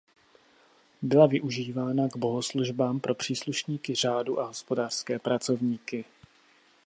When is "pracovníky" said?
5.19-6.05